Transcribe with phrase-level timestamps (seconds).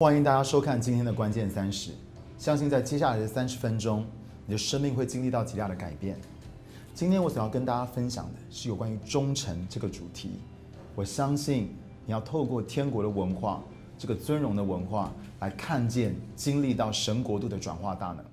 [0.00, 1.90] 欢迎大家收看今天的关键三十。
[2.38, 4.06] 相信在接下来的三十分钟，
[4.46, 6.16] 你的生命会经历到极大的改变。
[6.94, 10.38] 今天我想要跟大家分享的是有关于忠诚这个主题。
[10.94, 11.74] 我相信
[12.06, 13.60] 你要透过天国的文化，
[13.98, 18.24] 这个尊荣的文化，来看见、经历到神国度的转化大能。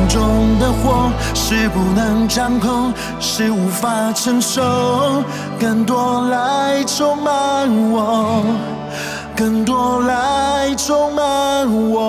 [0.00, 2.90] 心中的火，是不能掌控，
[3.20, 4.62] 是无法承受，
[5.60, 8.42] 更多来充满我。
[9.36, 12.00] 更多来充满我。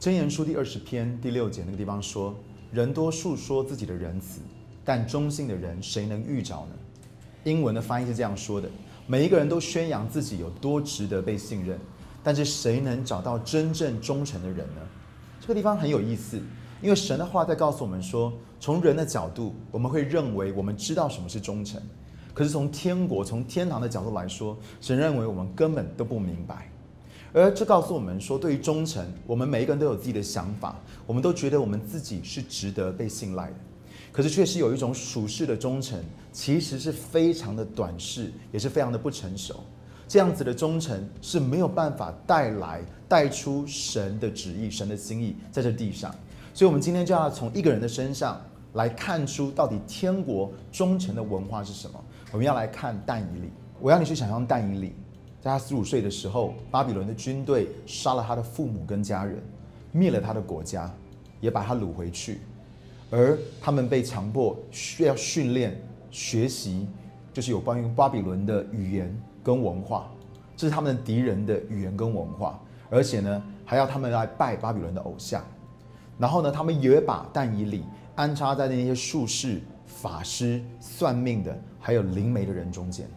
[0.00, 2.34] 箴言书第二十篇第六节那个地方说
[2.72, 4.40] ：“人多述说自己的仁慈，
[4.82, 6.68] 但忠心的人谁能遇着呢？”
[7.44, 8.68] 英文的翻译是这样说的
[9.10, 11.76] ：“每一个人都宣扬自己有多值得被信任，
[12.22, 14.82] 但是谁能找到真正忠诚的人呢？”
[15.42, 16.40] 这个地方很有意思，
[16.80, 21.82] 因为神的话在告诉我们说，从人的角度，我们会认为我们知道什么是忠诚，
[22.32, 26.70] 可是从天国、从天堂的角度来说，神认为我们根本都不明白。
[27.32, 33.54] 而这告诉我们说，对于忠诚，我们每一个人都有自己的想法，我们都觉得我们自己是值得被信赖的。
[34.12, 35.98] 可是却是有一种属世的忠诚，
[36.32, 39.60] 其实是非常的短视，也是非常的不成熟。
[40.08, 46.12] 这样子的忠诚是没有办法带来、带出神的旨意、神的心意在这地上。
[46.52, 48.40] 所以，我们今天就要从一个人的身上
[48.72, 52.04] 来看出，到底天国忠诚的文化是什么。
[52.32, 54.92] 我们要来看但以理，我要你去想象但以理。
[55.40, 59.40] 在他十五岁的时候，巴比伦的军队杀了他的父母跟家人，
[59.92, 60.92] 灭了他的国家，
[61.40, 62.40] 也把他掳回去，
[63.10, 65.76] 而他们被强迫需要训练
[66.10, 66.86] 学习，
[67.32, 70.08] 就是有关于巴比伦的语言跟文化，
[70.56, 75.44] 这是他们的敌人的语言跟文化，而且呢，还要他们来拜巴比伦的偶像，
[76.18, 77.82] 然后呢，他们也把但以理
[78.14, 83.08] 安插在那些术士、法师、算命的，还有灵媒的人中间。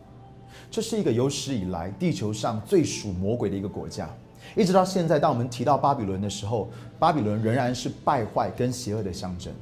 [0.71, 4.09] 这是一个有史以来地球上最属魔鬼的一个国家，
[4.55, 9.53] 一直到现在，当我们提到巴比伦的时候，巴比伦仍然是败坏跟邪恶的象征。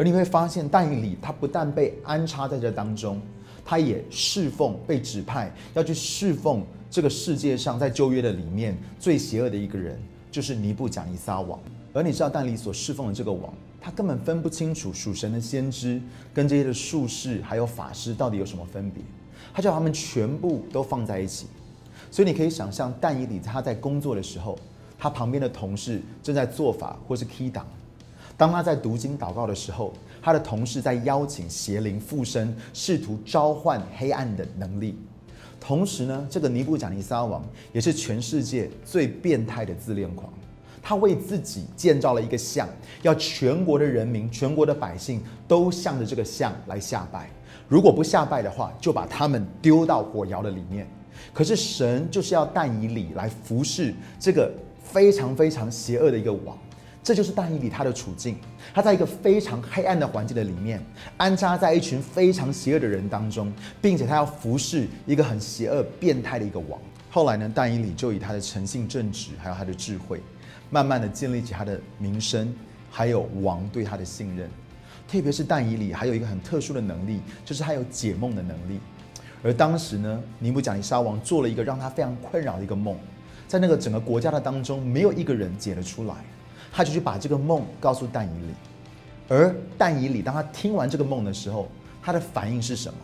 [0.00, 3.20] 而你会发现，但以理他不但被安插在这当中，
[3.62, 10.00] 他也侍奉被指派要去侍奉这个世界上在旧约的里面最邪恶的一个人，
[10.30, 11.60] 就是尼布甲尼撒王。
[11.92, 16.00] 而你知道但以理所侍奉的这个王，他根本分不清楚属神的先知
[16.32, 19.04] 跟这些的术士还有法师到底有什么分别。
[19.52, 21.46] 他叫他们全部都放在一起，
[22.10, 24.58] 所以你可以想象，但以理他在工作的时候，
[24.98, 27.66] 他旁边的同事正在做法或是 key 档；
[28.40, 29.92] 当他在读经祷告的时候，
[30.22, 34.98] 他的同事在邀请邪灵附身，试图召唤黑暗的能力。
[35.60, 40.32] 同时呢，这个尼布甲尼撒王也是全世界最变态的自恋狂，
[40.82, 42.66] 他为自己建造了一个像，
[43.02, 47.28] 要全国的人民、全国的百姓都向着这个像来下拜。
[47.68, 50.88] 如果不下拜的话，就把他们丢到火窑的里面。
[51.34, 54.50] 可是神就是要但以理来服侍这个
[54.82, 56.56] 非常非常邪恶的一个王，
[57.02, 58.36] 这就是但以理他的处境。
[58.74, 60.84] 他在一个非常黑暗的环境的里面，
[61.16, 66.78] 安插在一群非常邪恶的人当中，并且他要服侍一个很邪恶、变态的一个王。
[67.10, 70.20] 后来呢，但以理就以他的诚信正直，还有他的智慧，
[70.68, 72.54] 慢慢的建立起他的名声，
[72.90, 74.48] 还有王对他的信任。
[75.08, 78.78] 特别是但以理还有一个很特殊的能力，就是他有解梦的能力。
[79.42, 82.96] 而当时呢，尼布甲尼撒王做了一个让他非常困扰的一个梦，
[83.48, 86.14] 在那个整个国家的当中，没有一个人解得出来。
[86.72, 88.54] 他就去把这个梦告诉但以理，
[89.28, 91.68] 而但以理当他听完这个梦的时候，
[92.02, 92.98] 他的反应是什么？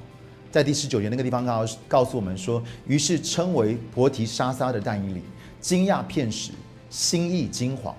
[0.51, 5.23] 在第十九节那个地方告告诉我们说，于是称为菩提沙沙的但以理
[5.61, 6.53] 惊讶片时，
[6.89, 7.93] 心意惊惶。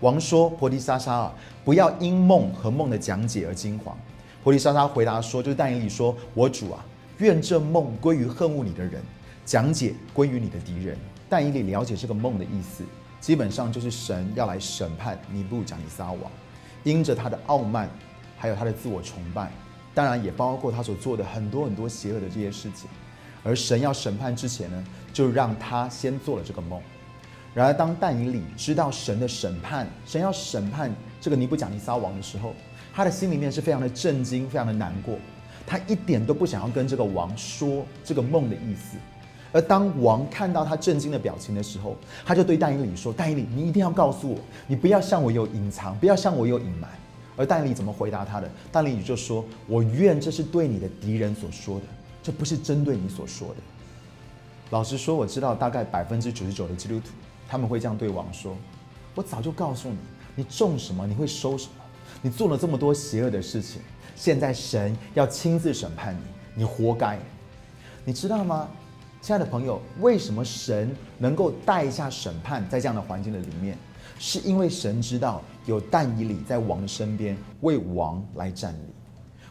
[0.00, 1.34] 王说：“菩提沙沙啊，
[1.64, 3.92] 不要因梦和梦的讲解而惊惶。”
[4.42, 6.84] 菩提沙沙回答说：“就是但以理说，我主啊，
[7.18, 9.00] 愿这梦归于恨恶你的人，
[9.46, 10.98] 讲解归于你的敌人。”
[11.30, 12.84] 但以理了解这个梦的意思，
[13.22, 16.30] 基本上就是神要来审判尼布甲尼撒王，
[16.82, 17.88] 因着他的傲慢，
[18.36, 19.48] 还有他的自我崇拜，
[19.94, 22.90] 当然也包括他所做的很多很多邪恶的这些事情。
[23.44, 26.82] 而神要审判之前呢，就让他先做了这个梦。
[27.54, 32.54] 然而，当但以理知道神的审判，神要审判这个尼布甲尼撒王的时候，
[32.92, 35.16] 他的心里面是非常的震惊，非常的难过。
[35.64, 38.96] 他一点都不想要跟这个王说这个梦的意思，
[39.52, 41.94] 而当王看到他震惊的表情的时候，
[42.24, 46.90] 他就对但以理说：“但以理，你一定要告诉我，你不要向我有隐藏，不要向我有隐瞒。”
[47.36, 48.50] 而但以理怎么回答他的？
[48.70, 51.84] 但以理就说：“我愿这是对你的敌人所说的，
[52.22, 53.56] 这不是针对你所说的。”
[54.70, 57.08] 老实说，我知道大概百分之九十九的基督徒
[57.46, 58.56] 他们会这样对王说
[59.14, 59.98] ：“我早就告诉你，
[60.34, 61.84] 你种什么你会收什么，
[62.22, 63.82] 你做了这么多邪恶的事情，
[64.16, 67.18] 现在神要亲自审判你，你活该。”
[68.04, 68.68] 你知道吗？
[69.22, 73.78] 亲爱的朋友，为什么神能够带下审判在这样的环境的里面？
[74.18, 78.92] 是因为神知道有但以理在王的身边为王来站立。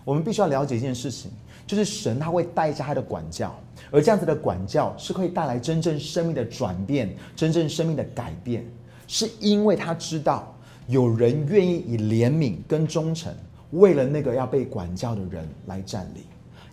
[0.03, 1.31] 我们必须要了解一件事情，
[1.65, 3.57] 就是神他会带下他的管教，
[3.91, 8.65] 而这样子的管教是可以带来真正生命的转变、真正生命的改变，
[9.07, 10.53] 是因为他知道
[10.87, 13.33] 有人愿意以怜悯跟忠诚，
[13.71, 16.25] 为了那个要被管教的人来站立。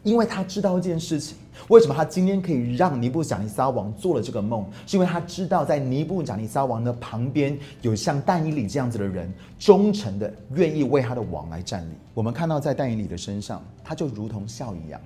[0.08, 1.36] 因为他知道一件事情，
[1.68, 4.64] 为什么他今天可以让尼布贾尼撒王做了这个梦？
[4.86, 11.92] 是因为他知道在尼布贾尼撒王的旁边有像但以理这样子的人，忠诚的愿意为他的王来站立。
[12.14, 15.00] 我们看到在但以理的身上，他就如同笑一样。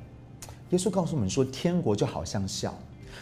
[0.70, 2.74] 耶稣告诉我们说，天国就好像笑，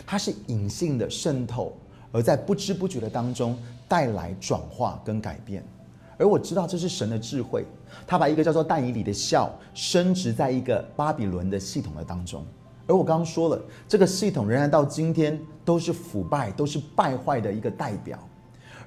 [0.06, 1.72] 它是隐性的渗透，
[2.12, 5.64] 而在不知不觉的当中带来转化跟改变。
[6.18, 7.64] 而我知道这是神的智慧，
[8.06, 12.44] 他把一个叫做但以理的笑升值在一个巴比伦的系统的当中。
[12.86, 18.18] 而我刚刚说了，这个系统仍然到今天都是腐败、都是败坏的一个代表。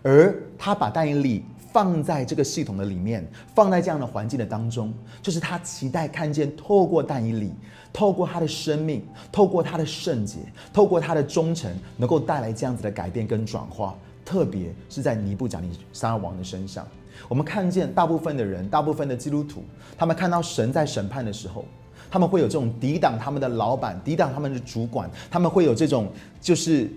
[0.01, 7.53] 而他把但以理放在这个系统的里面，放在这样的环境的当中，就是他期待看见透过但以理，
[7.93, 10.39] 透过他的生命，透过他的圣洁，
[10.73, 13.95] 透过他的忠诚，能够带来这样子的改变跟转化。
[14.25, 16.85] 特别是在尼布甲尼撒王的身上。
[17.27, 19.63] 我们看见大部分的人，大部分的基督徒，
[19.97, 21.65] 他们看到神在审判的时候，
[22.09, 26.07] 他们会有这种抵挡他们的老板，抵挡他们的主管，他们会有这种
[26.39, 26.89] 就是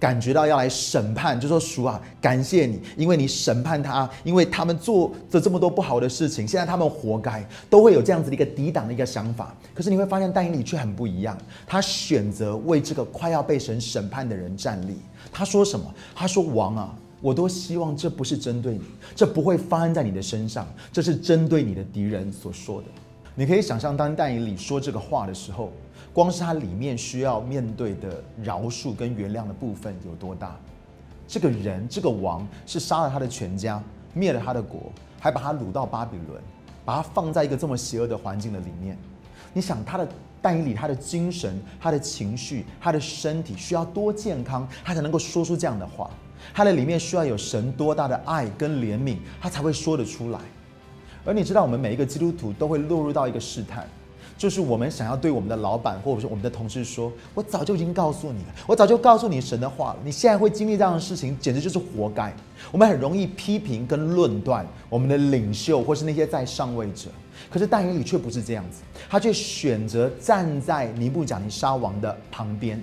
[0.00, 9.54] 感觉到要来审判，就说主啊，感谢你，因为你审判他，因为他们做的这么多不好的事情，现在他们活该，都会有这样子的一个抵挡的一个想法。
[9.74, 14.96] 可是你会发现，但以理却很不一样，他选择为这个快要被神审判的人站立。
[15.32, 15.86] 他说什么？
[16.14, 16.94] 他说：“王啊。”
[17.24, 18.82] 我都希望这不是针对你，
[19.16, 22.88] 这不会发生在你的身上，这是针对你的敌人所说的。
[23.34, 25.72] 你可以想象，当但以理说这个话的时候，
[26.12, 30.54] 光是他里面需要面对的饶恕跟原谅的部分有多大？
[31.26, 33.82] 这个人，这个王是杀了他的全家，
[34.12, 36.38] 灭了他的国，还把他掳到巴比伦，
[36.84, 38.98] 把他放在一个这么邪恶的环境的里面。
[39.54, 40.06] 你想，他的
[40.42, 46.10] 但以理，他的精神、他的情绪、他的身体需要多健康，他才能够说出这样的话？
[46.52, 50.38] 他的里面需要有神多大的爱跟怜悯，他才会说得出来。
[51.24, 53.88] 而你知道，我们每一个基督徒都会落入到一个试探，
[54.36, 62.30] 就是我们想要对我们的老板或者是我们的同事说：“我早就已经告诉你了，我早就告诉你神的话了，你现在会经历这样的事情，简直就是活该。”
[62.70, 67.08] 我们很容易批评跟论断我们的领袖或是那些在上位者，
[67.50, 72.82] 可是但以理却不是这样子，他却选择站在尼布甲尼沙王的旁边。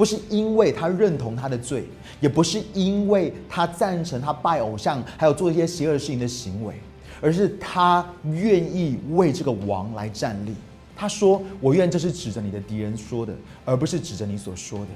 [0.00, 1.84] 不是因为他认同他的罪，
[2.20, 6.74] 也不是因为他赞成他拜偶像，还有做一些邪恶事情的行为，
[7.20, 10.54] 而是他愿意为这个王来站立。
[10.96, 13.34] 他说：“我愿这是指着你的敌人说的，
[13.66, 14.86] 而不是指着你所说的。”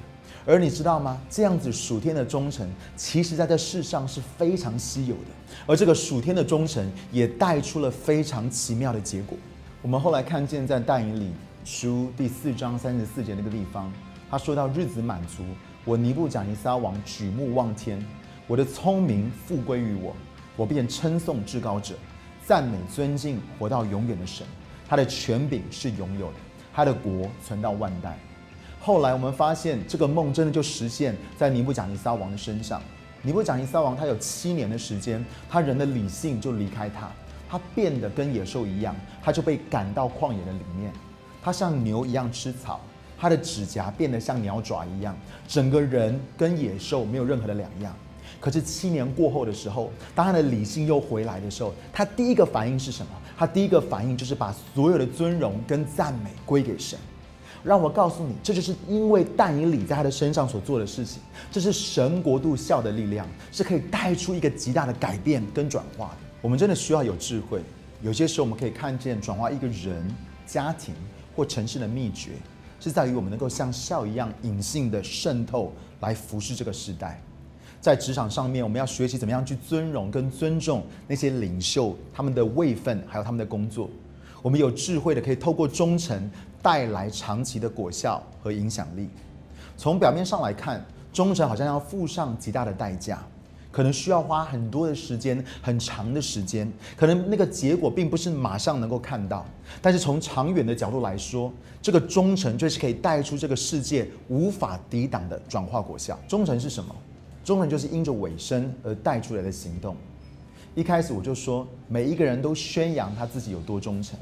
[0.46, 1.20] 而你知道吗？
[1.28, 2.66] 这样子属天的忠诚，
[2.96, 5.30] 其实在这世上是非常稀有的。
[5.66, 9.36] 而这个属天的忠诚，也带出了非常奇妙的结果。
[9.82, 11.30] 我们后来看见在但以理
[11.62, 13.92] 书第四章三十四节那个地方。
[14.34, 15.44] 他说到日子满足，
[15.84, 18.04] 我尼布甲尼撒王举目望天，
[18.48, 20.12] 我的聪明复归于我，
[20.56, 21.94] 我便称颂至高者，
[22.44, 24.44] 赞美尊敬活到永远的神，
[24.88, 26.38] 他的权柄是拥有的，
[26.74, 28.18] 他的国存到万代。
[28.80, 32.82] 后来我们发现这个梦真的就实现在尼布甲尼撒王的身上。
[33.22, 37.08] 尼布甲尼撒王他有七年的时间，他人的理性就离开他，
[37.48, 40.92] 他变得跟野兽一样，他就被赶到旷野的里面，
[41.40, 42.80] 他像牛一样吃草。
[43.24, 45.16] 他的指甲变得像鸟爪一样，
[45.48, 47.96] 整个人跟野兽没有任何的两样。
[48.38, 53.12] 可是七年过后的时候，当他的理性又回来的时候，他第一个反应是什么？
[53.38, 56.98] 他第一个反应就是把所有的尊荣跟赞美归给神。
[57.62, 66.16] 让我告诉你，这就是因为但以理在他的身上所做的事情，这是神国度笑的力量，是可以带出一个极大的改变跟转化的。
[66.42, 67.62] 我们真的需要有智慧。
[68.02, 70.06] 有些时候我们可以看见转化一个人、
[70.46, 70.94] 家庭
[71.34, 72.32] 或城市的秘诀。
[72.84, 77.18] 是在于我们能够像笑一样隐性的渗透来服侍这个时代，
[77.80, 83.88] 在职场上面，我们要学习怎么样去尊荣跟尊重那些领袖他们的位分，还有他们的工作。
[84.42, 89.08] 我们有智慧的，可以透过忠诚带来长期的果效和影响力。
[89.78, 93.24] 从表面上来看，忠诚好像要付上极大的代价，
[93.74, 99.44] 可能需要花很多的时间、很长的时间，可能那个结果并不是马上能够看到。
[99.82, 101.52] 但是从长远的角度来说，
[101.82, 106.16] 这个忠诚就是可以带出这个世界无法抵挡的转化果效。
[106.28, 106.94] 忠诚是什么？
[107.42, 109.96] 忠诚就是因着尾声而带出来的行动。
[110.76, 114.16] 一开始我就说，每一个人都宣扬他自己有多忠诚，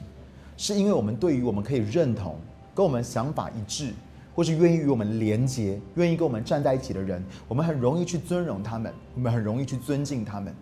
[0.57, 2.39] 是因为我们对于我们可以认同、
[2.75, 3.93] 跟我们想法一致，
[4.35, 10.55] 或是愿意与我们连结、愿意跟我们站在一起的人，我们很容易去尊荣他们，我们很容易去尊敬他们。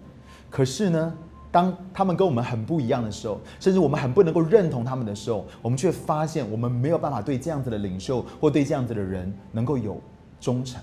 [0.49, 1.15] 可是呢，
[1.53, 10.01] 当他们跟我们很不一样的时候，甚至我们很不能够认同他们的时候，我们却发现我们没有办法对这样子的领袖或对这样子的人能够有
[10.41, 10.81] 忠诚。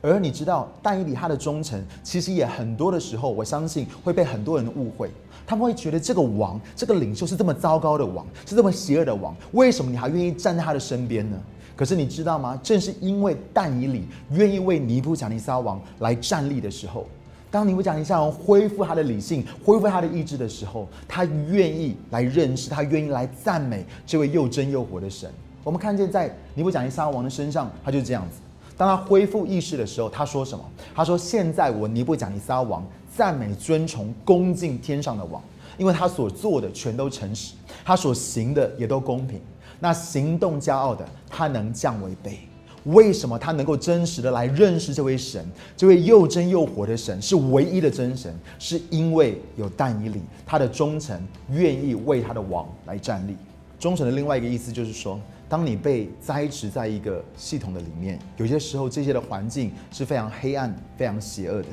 [0.00, 5.10] 而你知道，但以理他的忠诚，其实也很多的时候，我相信会被很多人误会。
[5.46, 11.40] 他们会觉得这个王、这个领袖是这么糟糕的王，是这么邪恶的王，为什么你还愿意站在他的身边呢？
[11.76, 12.58] 可是你知道吗？
[12.62, 17.06] 正是因为但以理愿意为尼布甲尼撒王来站立的时候，
[17.50, 25.30] 当尼布甲尼撒王恢复他的理性、恢复他的意志的时候，他愿意来认识，他愿意来赞美这位又真又活的神。
[25.62, 28.38] 我们看见在尼布甲尼撒王的身上，他就这样子。
[28.76, 30.64] 当他恢复意识的时候，他说什么？
[30.94, 32.84] 他说：“现在我尼布甲尼撒王
[33.16, 35.40] 赞美、尊崇、恭敬天上的王，
[35.78, 37.54] 因为他所做的全都诚实，
[37.84, 39.40] 他所行的也都公平。
[39.80, 42.36] 那行动骄傲的，他能降为卑。
[42.84, 45.44] 为什么他能够真实的来认识这位神？
[45.76, 53.36] 这位又真又活的神是唯一的真神，是因为有但以理，他的忠诚，愿意为他的王来站立。
[53.78, 61.68] 忠诚的另外一个意思就是说。”当你被栽植在一个系统的里面，有些时候这些的环境是非常黑暗、非常邪恶的。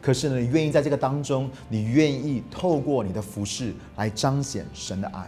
[0.00, 5.26] 可是呢，你愿意在这个当中，你愿意透过你的服饰来彰显神的爱。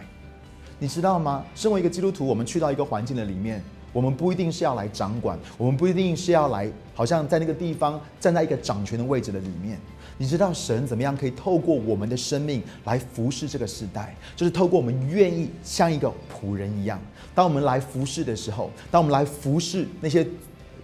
[0.83, 1.45] 你知道吗？
[1.55, 3.63] 身为一个基督徒，我们去到一个环境的里面，
[3.93, 9.79] 我们不一定是要来掌管，我们不一定是要来，好像在那个地方站在一个掌权的位置的里面。
[10.17, 14.13] 你知道神怎么样可以透过我们的生命来服侍这个时代？
[14.35, 16.99] 就是透过我们愿意像一个仆人一样，
[17.33, 20.27] 当我们来服侍的时候，当我们来服侍那些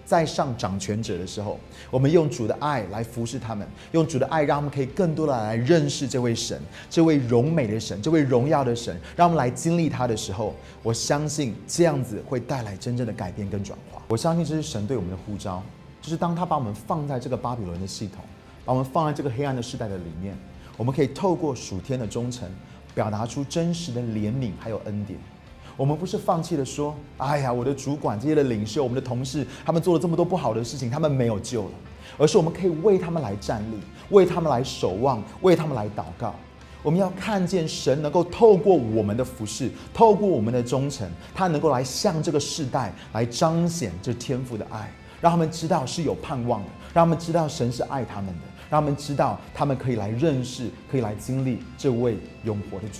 [0.09, 1.59] 在上掌权者的时候，
[1.91, 14.01] 我们用主的爱来服侍他们，用主的爱让他们可以更多的来认识这位神，这位荣美的神，这位荣耀的神，让我们来经历他的时候，我相信这样子会带来真正的改变跟转化。
[14.07, 15.61] 我相信这是神对我们的呼召，
[16.01, 18.23] 就是当他把我们放在这个巴比伦的系统。
[18.65, 20.37] 把我们放在这个黑暗的时代的里面，
[20.77, 22.47] 我们可以透过属天的忠诚，
[22.93, 25.19] 表达出真实的怜悯还有恩典。
[25.79, 31.71] 我们不是放弃了说：“哎呀，我的主管这些的领袖，我们的同事，他们做了这么多不好的事情，他们没有救了。”
[32.19, 36.35] 而是我们可以为他们来站立，为他们来守望，为他们来祷告。
[36.83, 48.41] 我们要看见神能够透过我们的服饰，透过我们的忠诚，他能够来向这个世代来彰显这天赋的爱，让他们知道是有盼望的，让他们知道神是爱他们的。
[48.69, 52.99] 让他们知道，他们可以来认识，可以来经历这位永活的主。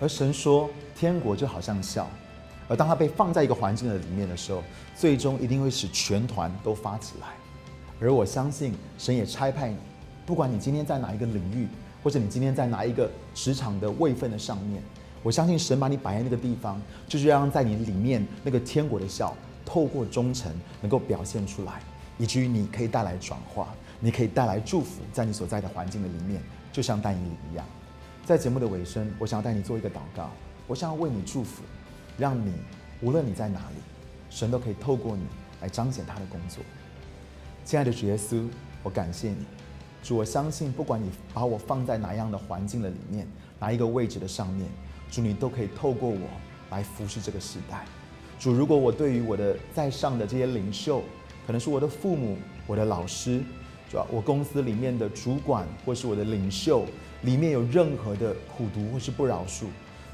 [0.00, 2.08] 而神说，天国就好像笑。
[2.66, 4.62] 而当他被放在一个环境的里面的时候，
[4.96, 7.28] 最终一定会使全团都发起来。
[8.00, 9.76] 而我相信，神也差派你，
[10.24, 11.68] 不管你今天在哪一个领域，
[12.02, 14.82] 或者你今天在哪一个职场的位分的上面，
[15.22, 21.82] 我相信神把你摆在那个地方，就是要让在你里面那个天国的笑，透过忠诚能够表现出来，
[22.16, 23.68] 以至于你可以带来转化。
[24.02, 26.40] 你可以带来祝福，在你所在的环境的里面，
[26.72, 27.66] 就像但以理一样。
[28.24, 30.30] 在节目的尾声，我想要带你做一个祷告，
[30.68, 31.62] 我想要为你祝福，
[32.16, 32.52] 让你
[33.02, 33.76] 无论你在哪里，
[34.28, 35.22] 神都可以透过你
[35.60, 36.62] 来彰显他的工作。
[37.64, 38.46] 亲爱的主耶稣，
[38.84, 39.44] 我感谢你，
[40.02, 43.26] 主，我相信不管你把我放在哪样的环境的里面，
[43.58, 44.68] 哪一个位置的上面，
[45.10, 46.28] 主你都可以透过我
[46.70, 47.84] 来服侍这个时代。
[48.38, 51.02] 主，如果我对于我的在上的这些领袖，
[51.46, 52.36] 可能是我的父母、
[52.66, 53.42] 我的老师。
[53.90, 56.86] 主要我公司里面的主管或是我的领袖，
[57.22, 59.64] 里面有任何的苦毒或是不饶恕，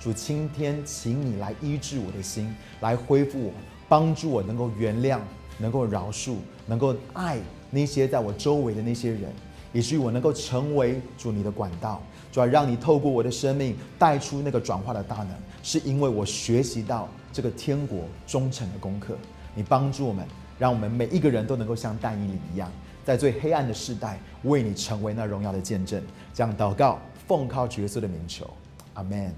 [0.01, 3.53] 主今天请你来医治我的心，来恢复我，
[3.89, 5.21] 帮助我能够原谅，
[5.59, 6.35] 能够饶恕，
[6.67, 7.39] 能够爱
[7.71, 9.33] 那些在我周围的那些人，
[9.73, 12.03] 以至于我能够成为主你的管道。
[12.33, 15.29] 主要让你透过我的生命带出那个转化的大能，
[15.63, 19.17] 是因为我学习到这个天国忠诚的功课。
[19.55, 20.27] 你帮助我们，
[20.59, 22.71] 让我们每一个人都能够像但以理一样。
[23.07, 26.99] 在最黑暗的时代，为你成为那荣耀的见证，将祷告
[27.29, 28.51] 奉靠角色的名求，
[28.95, 29.33] 阿门。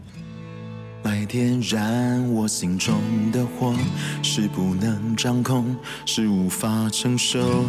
[1.02, 2.94] 来点燃我心中
[3.30, 3.74] 的火，
[4.22, 7.66] 是不能掌控，是无法承受，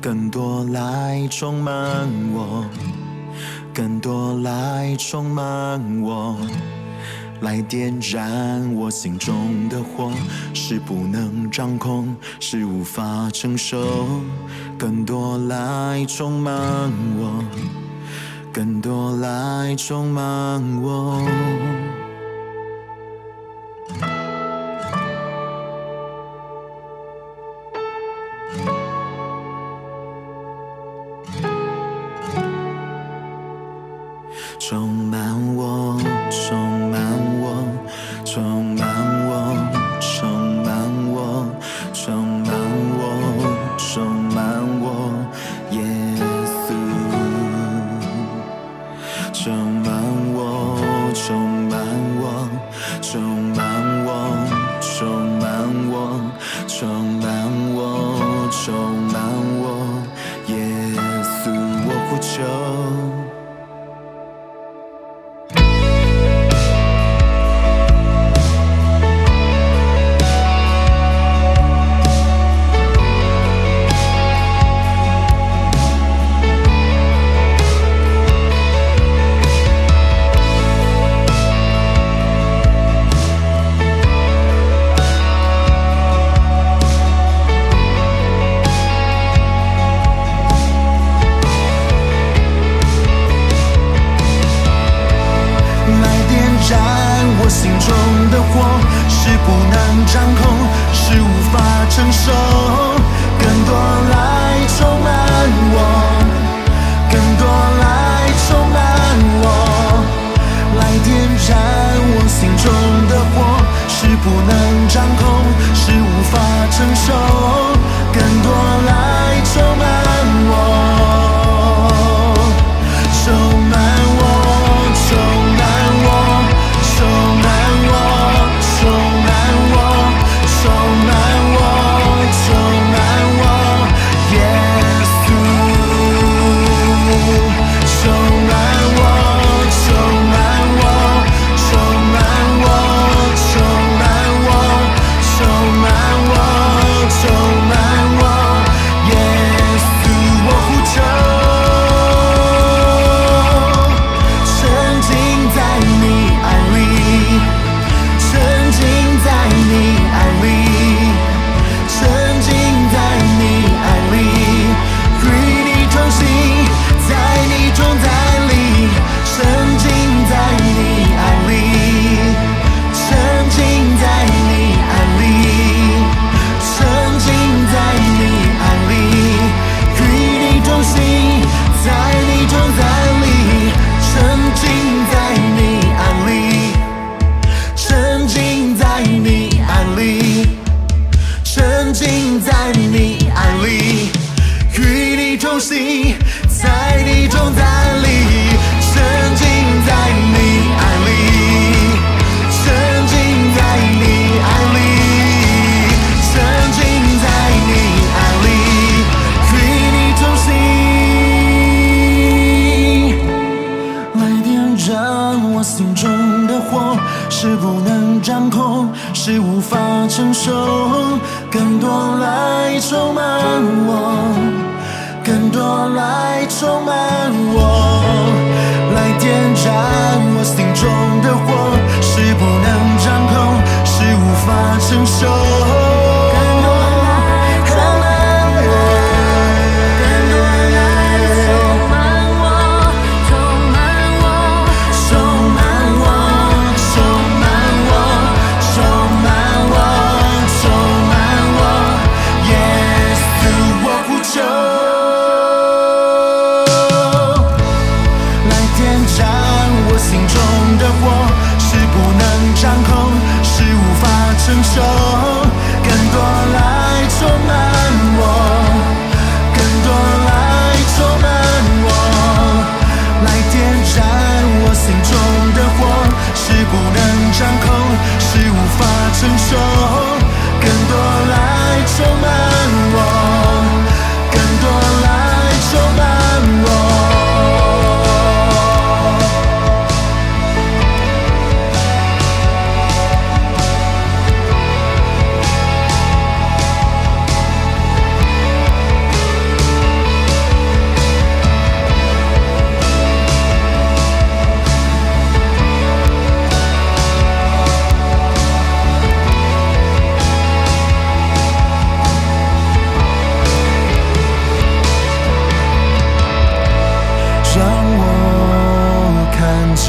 [0.00, 2.64] 更多来充满我，
[3.74, 6.38] 更多来充满我，
[7.42, 10.10] 来点燃我心中的火，
[10.54, 14.06] 是不能掌控，是无法承受。
[14.78, 16.54] 更多来充满
[17.18, 17.44] 我
[18.52, 22.07] 更多来充满我。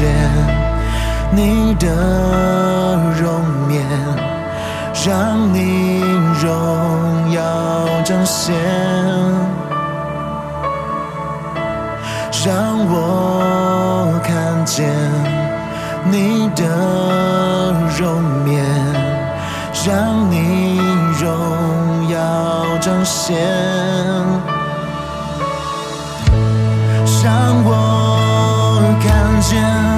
[0.00, 0.08] 见
[1.30, 1.86] 你的
[3.20, 3.84] 容颜
[5.04, 6.00] 让你
[6.40, 8.54] 荣耀彰显
[12.46, 14.88] 让我看见
[16.10, 16.64] 你的
[17.98, 18.64] 容颜
[19.86, 20.80] 让你
[21.20, 23.36] 荣耀彰显
[27.22, 29.89] 让我看见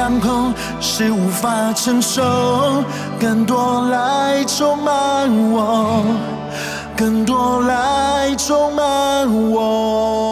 [0.00, 2.22] 掌控，是无法承受。
[3.20, 6.02] 更多来充满我，
[6.96, 10.29] 更多来充满我。